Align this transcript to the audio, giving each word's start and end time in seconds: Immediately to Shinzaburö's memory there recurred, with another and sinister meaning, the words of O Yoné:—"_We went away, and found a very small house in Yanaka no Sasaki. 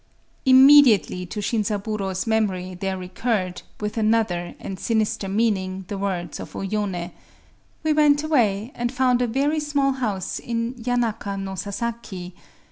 Immediately 0.47 1.27
to 1.27 1.41
Shinzaburö's 1.41 2.25
memory 2.25 2.73
there 2.73 2.97
recurred, 2.97 3.61
with 3.79 3.97
another 3.99 4.55
and 4.59 4.79
sinister 4.79 5.27
meaning, 5.29 5.85
the 5.89 5.97
words 5.99 6.39
of 6.39 6.55
O 6.55 6.61
Yoné:—"_We 6.61 7.93
went 7.95 8.23
away, 8.23 8.71
and 8.73 8.91
found 8.91 9.21
a 9.21 9.27
very 9.27 9.59
small 9.59 9.91
house 9.91 10.39
in 10.39 10.73
Yanaka 10.83 11.37
no 11.39 11.53
Sasaki. 11.53 12.33